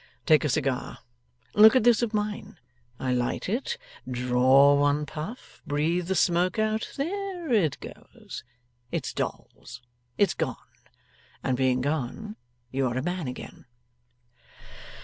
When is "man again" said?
13.03-13.65